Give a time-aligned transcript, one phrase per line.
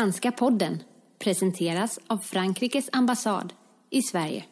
[0.00, 0.82] Franska podden
[1.18, 3.52] presenteras av Frankrikes ambassad
[3.90, 4.44] i Sverige.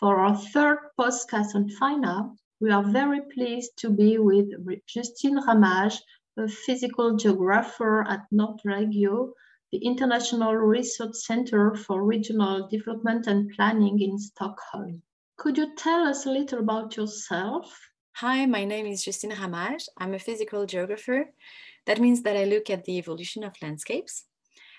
[0.00, 4.46] For our third podcast on FINA, we are very pleased to be with
[4.86, 5.98] Justine Ramage,
[6.36, 9.32] a physical geographer at Nordregio,
[9.72, 15.02] the International Research Center for Regional Development and Planning in Stockholm.
[15.36, 17.66] Could you tell us a little about yourself?
[18.12, 19.88] Hi, my name is Justine Ramage.
[19.98, 21.34] I'm a physical geographer.
[21.86, 24.26] That means that I look at the evolution of landscapes.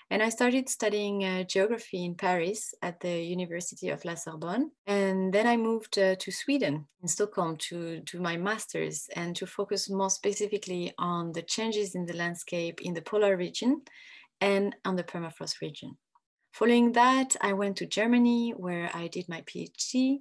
[0.08, 4.70] And I started studying uh, geography in Paris at the University of La Sorbonne.
[4.86, 9.46] And then I moved uh, to Sweden, in Stockholm, to do my master's and to
[9.46, 13.82] focus more specifically on the changes in the landscape in the polar region
[14.40, 15.96] and on the permafrost region.
[16.52, 20.20] Following that, I went to Germany where I did my PhD.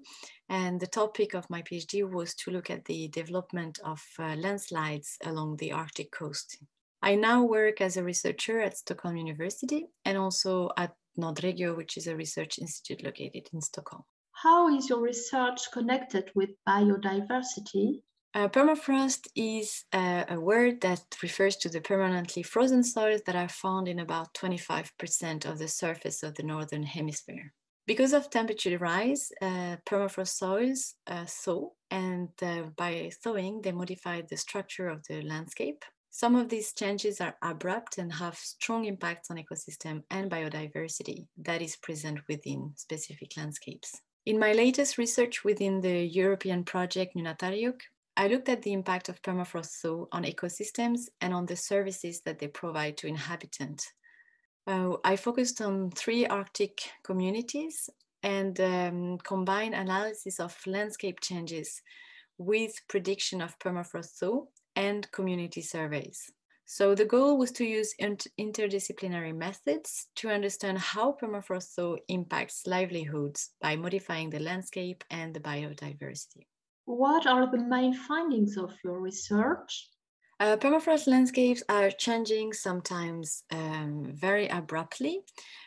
[0.50, 5.18] And the topic of my PhD was to look at the development of uh, landslides
[5.24, 6.58] along the Arctic coast
[7.06, 12.08] I now work as a researcher at Stockholm University and also at Nordregio, which is
[12.08, 14.02] a research institute located in Stockholm.
[14.32, 18.02] How is your research connected with biodiversity?
[18.34, 23.50] Uh, permafrost is uh, a word that refers to the permanently frozen soils that are
[23.50, 27.54] found in about 25% of the surface of the northern hemisphere.
[27.86, 34.22] Because of temperature rise, uh, permafrost soils uh, thaw, and uh, by thawing, they modify
[34.28, 35.86] the structure of the landscape.
[36.18, 41.62] Some of these changes are abrupt and have strong impacts on ecosystem and biodiversity that
[41.62, 44.00] is present within specific landscapes.
[44.26, 47.82] In my latest research within the European project Nunataryuk,
[48.16, 52.40] I looked at the impact of permafrost thaw on ecosystems and on the services that
[52.40, 53.92] they provide to inhabitants.
[54.66, 57.90] Uh, I focused on three Arctic communities
[58.24, 61.82] and um, combined analysis of landscape changes
[62.38, 64.46] with prediction of permafrost thaw
[64.76, 66.32] and community surveys.
[66.66, 73.52] So the goal was to use interdisciplinary methods to understand how permafrost thaw impacts livelihoods
[73.62, 76.48] by modifying the landscape and the biodiversity.
[76.86, 79.90] What are the main findings of your research?
[80.40, 85.22] Uh, permafrost landscapes are changing sometimes um, very abruptly.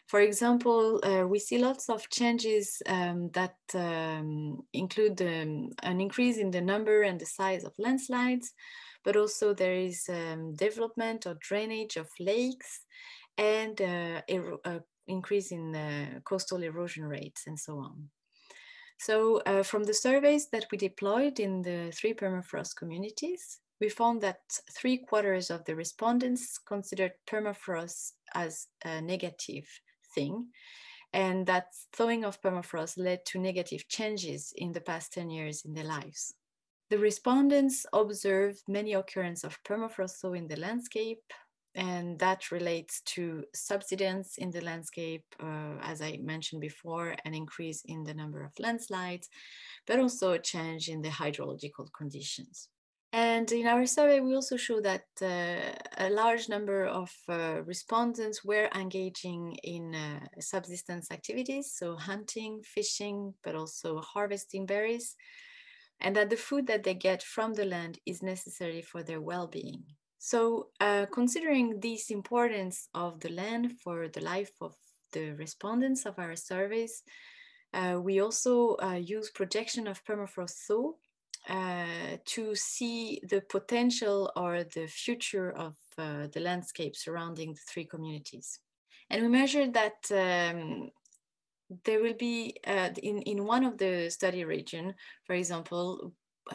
[0.09, 6.37] For example, uh, we see lots of changes um, that um, include um, an increase
[6.37, 8.53] in the number and the size of landslides,
[9.09, 12.81] but also there is um, development or drainage of lakes
[13.39, 14.21] and uh,
[14.67, 18.11] uh, increase in uh, coastal erosion rates and so on.
[18.99, 24.21] So uh, from the surveys that we deployed in the three permafrost communities, we found
[24.21, 24.41] that
[24.79, 29.65] three quarters of the respondents considered permafrost as a negative
[30.15, 30.49] thing
[31.15, 35.73] and that thawing of permafrost led to negative changes in the past 10 years in
[35.73, 36.35] their lives.
[36.91, 41.23] The respondents observed many occurrences of permafrost thaw in the landscape,
[41.75, 47.83] and that relates to subsidence in the landscape, uh, as I mentioned before, an increase
[47.85, 49.29] in the number of landslides,
[49.87, 52.69] but also a change in the hydrological conditions.
[53.13, 58.45] And in our survey, we also show that uh, a large number of uh, respondents
[58.45, 65.17] were engaging in uh, subsistence activities, so hunting, fishing, but also harvesting berries,
[66.01, 69.83] and that the food that they get from the land is necessary for their well-being.
[70.19, 74.75] So uh, considering this importance of the land for the life of
[75.13, 77.03] the respondents of our surveys,
[77.73, 80.93] uh, we also uh, use projection of permafrost thaw
[81.49, 87.85] uh, to see the potential or the future of uh, the landscape surrounding the three
[87.85, 88.61] communities.
[89.11, 90.91] And we measured that um,
[91.85, 96.13] there will be uh, in, in one of the study region, for example,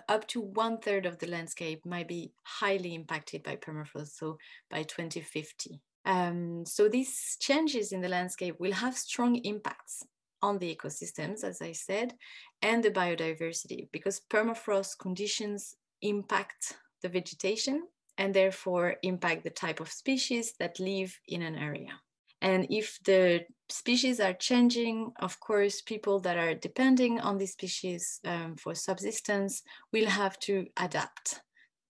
[0.10, 4.38] up to one third of the landscape might be highly impacted by permafrost, so
[4.70, 5.80] by 2050.
[6.06, 10.04] Um, so these changes in the landscape will have strong impacts
[10.42, 12.14] on the ecosystems, as I said,
[12.62, 17.84] and the biodiversity, because permafrost conditions impact the vegetation
[18.18, 22.00] and therefore impact the type of species that live in an area.
[22.44, 28.20] And if the species are changing, of course, people that are depending on these species
[28.26, 29.64] um, for subsistence
[29.94, 31.42] will have to adapt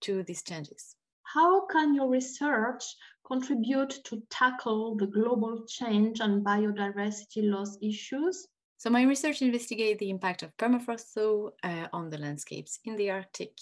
[0.02, 0.96] to these changes.
[1.24, 2.84] How can your research
[3.26, 8.48] contribute to tackle the global change and biodiversity loss issues?
[8.78, 13.10] So my research investigates the impact of permafrost thaw uh, on the landscapes in the
[13.10, 13.58] Arctic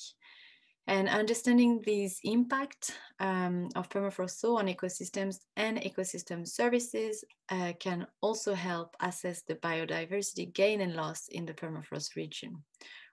[0.88, 8.54] and understanding these impact um, of permafrost on ecosystems and ecosystem services uh, can also
[8.54, 12.63] help assess the biodiversity gain and loss in the permafrost region,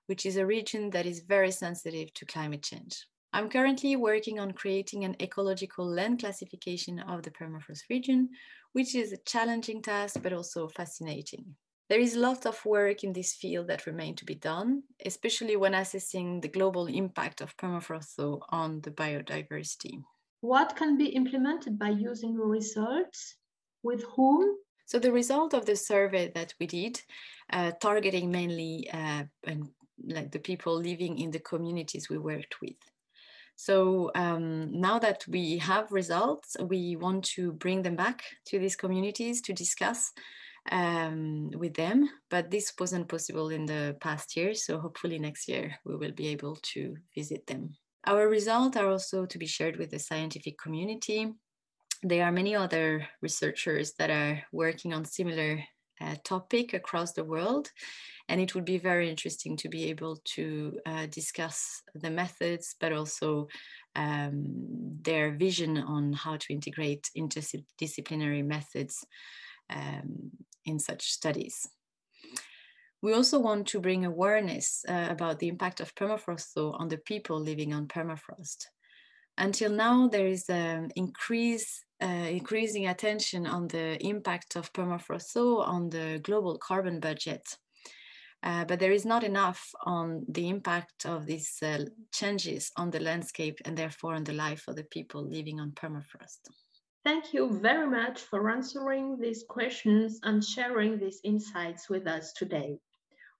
[0.07, 3.07] which is a region that is very sensitive to climate change.
[3.35, 8.31] I'm currently working on creating an ecological land classification of the permafrost region,
[8.73, 11.55] which is a challenging task, but also fascinating.
[11.89, 15.57] There is a lot of work in this field that remain to be done, especially
[15.57, 20.03] when assessing the global impact of permafrost on the biodiversity.
[20.41, 23.37] What can be implemented by using the results?
[23.83, 24.57] With whom?
[24.87, 27.01] So the result of the survey that we did,
[27.53, 29.69] uh, targeting mainly uh, and
[30.05, 32.77] like the people living in the communities we worked with.
[33.57, 38.77] So um, now that we have results, we want to bring them back to these
[38.77, 40.13] communities to discuss
[40.71, 42.09] um, with them.
[42.31, 44.55] But this wasn't possible in the past year.
[44.55, 47.75] So hopefully next year we will be able to visit them.
[48.07, 51.33] Our results are also to be shared with the scientific community.
[52.03, 55.65] There are many other researchers that are working on similar
[56.01, 57.71] uh, topic across the world.
[58.29, 62.93] And it would be very interesting to be able to uh, discuss the methods, but
[62.93, 63.49] also
[63.97, 64.45] um,
[65.03, 69.05] their vision on how to integrate interdisciplinary methods
[69.71, 70.31] um,
[70.69, 71.67] in such studies.
[73.01, 76.99] We also want to bring awareness uh, about the impact of permafrost though, on the
[76.99, 78.67] people living on permafrost.
[79.37, 85.37] Until now, there is an um, increase uh, increasing attention on the impact of permafrost
[85.67, 87.43] on the global carbon budget.
[88.43, 93.01] Uh, but there is not enough on the impact of these uh, changes on the
[93.01, 96.39] landscape and therefore on the life of the people living on permafrost.
[97.09, 102.79] Thank you very much for answering these questions and sharing these insights with us today.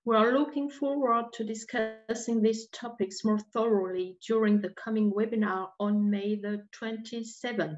[0.07, 6.09] We are looking forward to discussing these topics more thoroughly during the coming webinar on
[6.09, 7.77] May the 27th.